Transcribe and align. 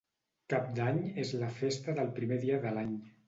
Cap 0.53 0.69
d'Any 0.79 0.97
és 1.25 1.33
la 1.43 1.51
festa 1.59 1.95
del 1.99 2.11
primer 2.17 2.39
dia 2.47 2.61
de 2.67 2.73
l'any. 2.79 2.97